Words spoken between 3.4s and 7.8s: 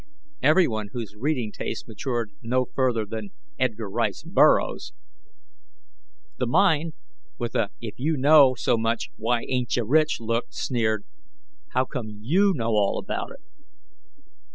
Edgar Rice Burroughs!" The Mind, with a